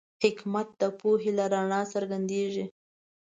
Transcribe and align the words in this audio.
حکمت 0.23 0.67
د 0.81 0.83
پوهې 0.99 1.31
له 1.37 1.45
رڼا 1.53 1.81
څرګندېږي. 1.93 2.65